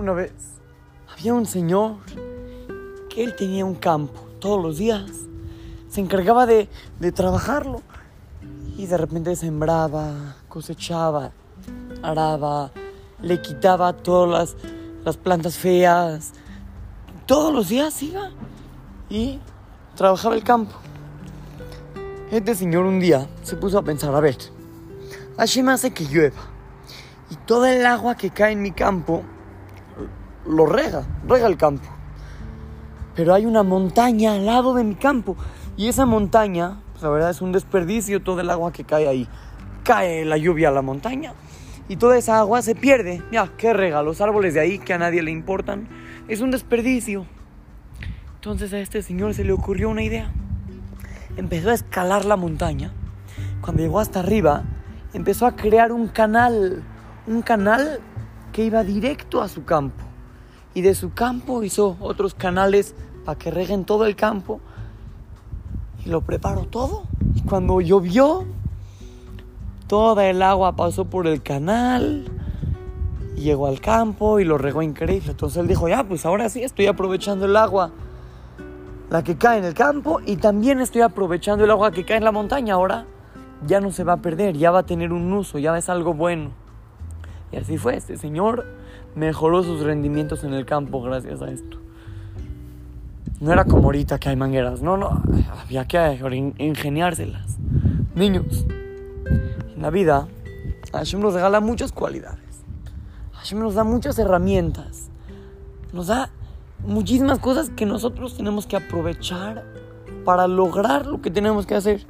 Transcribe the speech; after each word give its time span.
una 0.00 0.12
vez 0.14 0.32
había 1.12 1.34
un 1.34 1.44
señor 1.44 1.96
que 3.10 3.22
él 3.22 3.36
tenía 3.36 3.66
un 3.66 3.74
campo 3.74 4.18
todos 4.40 4.62
los 4.62 4.78
días. 4.78 5.10
Se 5.88 6.00
encargaba 6.00 6.46
de, 6.46 6.68
de 6.98 7.12
trabajarlo. 7.12 7.82
Y 8.78 8.86
de 8.86 8.96
repente 8.96 9.36
sembraba, 9.36 10.36
cosechaba, 10.48 11.32
araba, 12.02 12.70
le 13.20 13.42
quitaba 13.42 13.92
todas 13.92 14.30
las, 14.30 14.70
las 15.04 15.18
plantas 15.18 15.58
feas. 15.58 16.32
Todos 17.26 17.52
los 17.52 17.68
días 17.68 18.02
iba 18.02 18.30
y 19.10 19.38
trabajaba 19.96 20.34
el 20.34 20.42
campo. 20.42 20.72
Este 22.30 22.54
señor 22.54 22.86
un 22.86 23.00
día 23.00 23.28
se 23.42 23.56
puso 23.56 23.78
a 23.78 23.82
pensar, 23.82 24.14
a 24.14 24.20
ver, 24.20 24.38
Hashem 25.36 25.68
hace 25.68 25.92
que 25.92 26.04
llueva. 26.04 26.40
Y 27.28 27.36
toda 27.36 27.74
el 27.74 27.84
agua 27.84 28.16
que 28.16 28.30
cae 28.30 28.52
en 28.52 28.62
mi 28.62 28.70
campo 28.70 29.24
lo 30.46 30.66
rega, 30.66 31.06
rega 31.26 31.46
el 31.46 31.56
campo. 31.56 31.88
Pero 33.14 33.34
hay 33.34 33.46
una 33.46 33.62
montaña 33.62 34.32
al 34.32 34.46
lado 34.46 34.74
de 34.74 34.84
mi 34.84 34.94
campo. 34.94 35.36
Y 35.76 35.88
esa 35.88 36.06
montaña, 36.06 36.80
pues 36.92 37.02
la 37.02 37.10
verdad 37.10 37.30
es 37.30 37.40
un 37.40 37.52
desperdicio 37.52 38.22
todo 38.22 38.40
el 38.40 38.50
agua 38.50 38.72
que 38.72 38.84
cae 38.84 39.08
ahí. 39.08 39.28
Cae 39.84 40.24
la 40.24 40.36
lluvia 40.36 40.68
a 40.68 40.72
la 40.72 40.82
montaña 40.82 41.34
y 41.90 41.96
toda 41.96 42.16
esa 42.16 42.38
agua 42.38 42.62
se 42.62 42.76
pierde. 42.76 43.20
Ya, 43.32 43.48
qué 43.56 43.72
rega, 43.72 44.00
los 44.04 44.20
árboles 44.20 44.54
de 44.54 44.60
ahí 44.60 44.78
que 44.78 44.92
a 44.92 44.98
nadie 44.98 45.22
le 45.22 45.32
importan. 45.32 45.88
Es 46.28 46.40
un 46.40 46.52
desperdicio. 46.52 47.26
Entonces 48.36 48.72
a 48.72 48.78
este 48.78 49.02
señor 49.02 49.34
se 49.34 49.42
le 49.42 49.50
ocurrió 49.50 49.90
una 49.90 50.04
idea. 50.04 50.30
Empezó 51.36 51.70
a 51.70 51.74
escalar 51.74 52.24
la 52.26 52.36
montaña. 52.36 52.92
Cuando 53.60 53.82
llegó 53.82 53.98
hasta 53.98 54.20
arriba, 54.20 54.62
empezó 55.14 55.46
a 55.46 55.56
crear 55.56 55.90
un 55.90 56.06
canal. 56.06 56.84
Un 57.26 57.42
canal 57.42 57.98
que 58.52 58.64
iba 58.64 58.84
directo 58.84 59.42
a 59.42 59.48
su 59.48 59.64
campo. 59.64 60.09
Y 60.74 60.82
de 60.82 60.94
su 60.94 61.12
campo 61.12 61.62
hizo 61.62 61.96
otros 62.00 62.34
canales 62.34 62.94
para 63.24 63.38
que 63.38 63.50
reguen 63.50 63.84
todo 63.84 64.06
el 64.06 64.16
campo. 64.16 64.60
Y 66.04 66.08
lo 66.08 66.20
preparó 66.22 66.64
todo. 66.64 67.04
Y 67.34 67.42
cuando 67.42 67.80
llovió, 67.80 68.44
toda 69.86 70.28
el 70.28 70.42
agua 70.42 70.76
pasó 70.76 71.04
por 71.04 71.26
el 71.26 71.42
canal. 71.42 72.30
Y 73.36 73.40
llegó 73.42 73.66
al 73.66 73.80
campo 73.80 74.38
y 74.38 74.44
lo 74.44 74.58
regó 74.58 74.82
increíble. 74.82 75.30
Entonces 75.30 75.58
él 75.58 75.66
dijo, 75.66 75.88
ya, 75.88 76.04
pues 76.04 76.24
ahora 76.24 76.48
sí 76.48 76.62
estoy 76.62 76.86
aprovechando 76.86 77.46
el 77.46 77.56
agua. 77.56 77.90
La 79.10 79.24
que 79.24 79.36
cae 79.36 79.58
en 79.58 79.64
el 79.64 79.74
campo 79.74 80.20
y 80.24 80.36
también 80.36 80.80
estoy 80.80 81.02
aprovechando 81.02 81.64
el 81.64 81.70
agua 81.72 81.90
que 81.90 82.04
cae 82.04 82.18
en 82.18 82.24
la 82.24 82.32
montaña. 82.32 82.74
Ahora 82.74 83.06
ya 83.66 83.80
no 83.80 83.90
se 83.90 84.04
va 84.04 84.14
a 84.14 84.16
perder, 84.18 84.56
ya 84.56 84.70
va 84.70 84.80
a 84.80 84.86
tener 84.86 85.12
un 85.12 85.32
uso, 85.32 85.58
ya 85.58 85.76
es 85.76 85.88
algo 85.88 86.14
bueno. 86.14 86.50
Y 87.52 87.56
así 87.56 87.78
fue, 87.78 87.96
este 87.96 88.16
señor 88.16 88.66
mejoró 89.14 89.62
sus 89.62 89.82
rendimientos 89.82 90.44
en 90.44 90.54
el 90.54 90.66
campo 90.66 91.02
gracias 91.02 91.42
a 91.42 91.50
esto. 91.50 91.78
No 93.40 93.52
era 93.52 93.64
como 93.64 93.84
ahorita 93.84 94.18
que 94.18 94.28
hay 94.28 94.36
mangueras, 94.36 94.82
no, 94.82 94.96
no, 94.96 95.22
había 95.62 95.86
que 95.86 96.18
ingeniárselas. 96.58 97.58
Niños, 98.14 98.66
en 99.74 99.82
la 99.82 99.90
vida, 99.90 100.28
Hashem 100.92 101.20
nos 101.20 101.34
regala 101.34 101.60
muchas 101.60 101.92
cualidades. 101.92 102.62
Hashem 103.32 103.60
nos 103.60 103.74
da 103.74 103.84
muchas 103.84 104.18
herramientas. 104.18 105.08
Nos 105.92 106.08
da 106.08 106.30
muchísimas 106.86 107.38
cosas 107.38 107.70
que 107.70 107.86
nosotros 107.86 108.36
tenemos 108.36 108.66
que 108.66 108.76
aprovechar 108.76 109.64
para 110.24 110.46
lograr 110.46 111.06
lo 111.06 111.22
que 111.22 111.30
tenemos 111.30 111.66
que 111.66 111.74
hacer. 111.74 112.06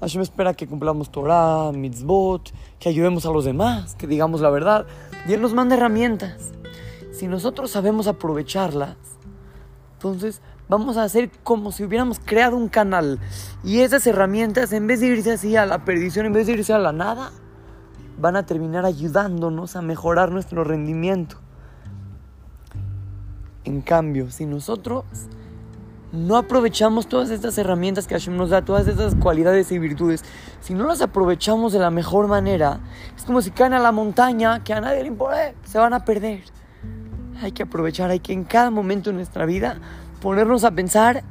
Hashem 0.00 0.20
espera 0.20 0.54
que 0.54 0.66
cumplamos 0.66 1.10
Torah, 1.10 1.72
mitzvot, 1.72 2.52
que 2.78 2.88
ayudemos 2.88 3.24
a 3.24 3.30
los 3.30 3.44
demás, 3.44 3.94
que 3.94 4.06
digamos 4.06 4.40
la 4.40 4.50
verdad. 4.50 4.86
Y 5.26 5.32
Él 5.32 5.40
nos 5.40 5.54
manda 5.54 5.76
herramientas. 5.76 6.52
Si 7.12 7.26
nosotros 7.28 7.70
sabemos 7.70 8.06
aprovecharlas, 8.06 8.96
entonces 9.94 10.42
vamos 10.68 10.98
a 10.98 11.04
hacer 11.04 11.30
como 11.42 11.72
si 11.72 11.82
hubiéramos 11.82 12.18
creado 12.18 12.56
un 12.56 12.68
canal. 12.68 13.18
Y 13.64 13.80
esas 13.80 14.06
herramientas, 14.06 14.72
en 14.72 14.86
vez 14.86 15.00
de 15.00 15.06
irse 15.06 15.32
así 15.32 15.56
a 15.56 15.64
la 15.64 15.84
perdición, 15.84 16.26
en 16.26 16.34
vez 16.34 16.46
de 16.46 16.52
irse 16.52 16.74
a 16.74 16.78
la 16.78 16.92
nada, 16.92 17.32
van 18.18 18.36
a 18.36 18.44
terminar 18.44 18.84
ayudándonos 18.84 19.76
a 19.76 19.82
mejorar 19.82 20.30
nuestro 20.30 20.62
rendimiento. 20.62 21.38
En 23.64 23.80
cambio, 23.80 24.30
si 24.30 24.46
nosotros 24.46 25.04
no 26.12 26.36
aprovechamos 26.36 27.08
todas 27.08 27.30
estas 27.30 27.58
herramientas 27.58 28.06
que 28.06 28.14
Hashem 28.14 28.36
nos 28.36 28.50
da, 28.50 28.64
todas 28.64 28.86
estas 28.86 29.14
cualidades 29.14 29.72
y 29.72 29.78
virtudes, 29.78 30.24
si 30.60 30.74
no 30.74 30.86
las 30.86 31.02
aprovechamos 31.02 31.72
de 31.72 31.78
la 31.78 31.90
mejor 31.90 32.28
manera, 32.28 32.80
es 33.16 33.24
como 33.24 33.42
si 33.42 33.50
caen 33.50 33.72
a 33.72 33.78
la 33.78 33.92
montaña 33.92 34.62
que 34.62 34.72
a 34.72 34.80
nadie 34.80 35.02
le 35.02 35.08
importa, 35.08 35.52
se 35.64 35.78
van 35.78 35.92
a 35.92 36.04
perder. 36.04 36.42
Hay 37.42 37.52
que 37.52 37.64
aprovechar, 37.64 38.10
hay 38.10 38.20
que 38.20 38.32
en 38.32 38.44
cada 38.44 38.70
momento 38.70 39.10
de 39.10 39.16
nuestra 39.16 39.44
vida 39.44 39.78
ponernos 40.20 40.64
a 40.64 40.70
pensar 40.70 41.22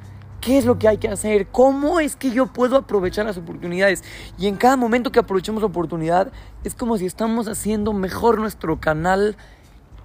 qué 0.41 0.59
es 0.59 0.65
lo 0.65 0.77
que 0.77 0.87
hay 0.87 0.97
que 0.97 1.07
hacer, 1.07 1.47
cómo 1.47 1.99
es 1.99 2.15
que 2.15 2.29
yo 2.29 2.45
puedo 2.45 2.77
aprovechar 2.77 3.25
las 3.25 3.37
oportunidades. 3.37 4.03
Y 4.37 4.47
en 4.47 4.57
cada 4.57 4.77
momento 4.77 5.11
que 5.11 5.19
aprovechemos 5.19 5.63
oportunidad, 5.63 6.31
es 6.63 6.75
como 6.75 6.97
si 6.97 7.07
estamos 7.07 7.47
haciendo 7.47 7.93
mejor 7.93 8.39
nuestro 8.39 8.79
canal 8.79 9.35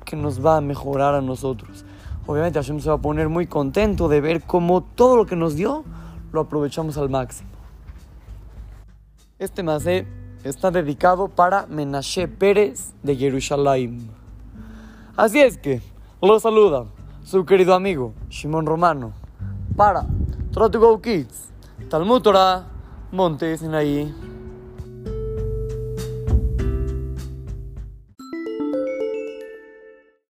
que 0.07 0.17
nos 0.17 0.45
va 0.45 0.57
a 0.57 0.61
mejorar 0.63 1.15
a 1.15 1.21
nosotros. 1.21 1.85
Obviamente 2.31 2.61
Hashem 2.61 2.79
se 2.79 2.89
va 2.89 2.95
a 2.95 2.99
poner 2.99 3.29
muy 3.29 3.49
contento 3.49 4.09
de 4.09 4.21
ver 4.21 4.45
cómo 4.45 4.83
todo 4.83 5.17
lo 5.17 5.27
que 5.27 5.35
nos 5.35 5.57
dio 5.57 5.83
lo 6.31 6.43
aprovechamos 6.43 6.97
al 6.97 7.11
máximo. 7.11 7.51
Este 9.37 9.65
Masé 9.65 10.07
está 10.45 10.71
dedicado 10.71 11.27
para 11.27 11.67
Menashe 11.67 12.29
Pérez 12.29 12.93
de 13.03 13.17
Jerusalén. 13.17 14.09
Así 15.17 15.41
es 15.41 15.59
que 15.59 15.83
lo 16.23 16.39
saluda 16.39 16.85
su 17.25 17.45
querido 17.45 17.75
amigo 17.75 18.15
Shimon 18.29 18.65
Romano 18.65 19.13
para 19.75 20.07
Try 20.53 20.79
Go 20.79 21.03
Kids, 21.03 21.49
Talmud 21.89 22.23
Torah, 22.23 22.65
Monte 23.11 23.59
Sinaí. 23.59 24.30